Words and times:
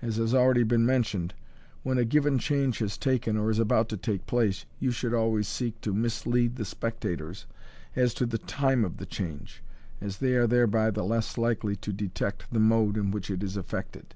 As 0.00 0.16
has 0.16 0.32
been 0.32 0.40
already 0.40 0.64
mentioned, 0.64 1.34
when 1.82 1.98
a 1.98 2.06
given 2.06 2.38
change 2.38 2.78
has 2.78 2.96
taken 2.96 3.36
or 3.36 3.50
is 3.50 3.58
about 3.58 3.90
to 3.90 3.98
take 3.98 4.24
place, 4.24 4.64
you 4.80 4.90
should 4.90 5.12
always 5.12 5.46
seek 5.46 5.78
to 5.82 5.92
mislead 5.92 6.56
the 6.56 6.64
spectators 6.64 7.44
as 7.94 8.14
to 8.14 8.24
the 8.24 8.38
time 8.38 8.82
of 8.82 8.96
the 8.96 9.04
change, 9.04 9.62
as 10.00 10.20
they 10.20 10.32
are 10.36 10.46
thereby 10.46 10.90
the 10.90 11.04
less 11.04 11.36
likely 11.36 11.76
to 11.76 11.92
detect 11.92 12.50
the 12.50 12.60
mode 12.60 12.96
in 12.96 13.10
which 13.10 13.30
it 13.30 13.42
is 13.42 13.58
effected. 13.58 14.14